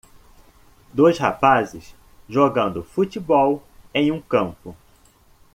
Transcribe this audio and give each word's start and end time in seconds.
Dois 0.91 1.19
rapazes 1.19 1.93
jogando 2.27 2.81
futebol 2.83 3.61
em 3.93 4.11
um 4.11 4.19
campo. 4.19 4.75